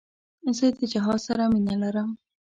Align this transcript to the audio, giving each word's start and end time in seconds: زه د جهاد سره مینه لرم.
زه 0.57 0.65
د 0.79 0.81
جهاد 0.91 1.19
سره 1.27 1.43
مینه 1.51 1.75
لرم. 1.83 2.09